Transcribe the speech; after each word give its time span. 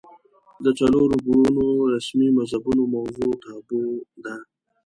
د 0.63 0.65
څلور 0.79 1.09
ګونو 1.27 1.67
رسمي 1.93 2.29
مذهبونو 2.37 2.83
موضوع 2.95 3.31
تابو 3.43 3.83
ده 4.23 4.35